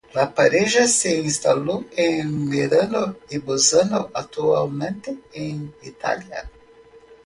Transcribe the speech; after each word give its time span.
La 0.15 0.33
pareja 0.33 0.87
se 0.87 1.15
instaló 1.19 1.85
en 1.95 2.49
Merano 2.49 3.17
y 3.29 3.37
Bolzano, 3.37 4.09
actualmente 4.15 5.15
en 5.31 5.75
Italia. 5.83 6.49